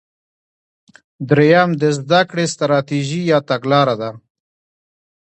[1.29, 4.09] دریم د زده کړې ستراتیژي یا تګلاره ده.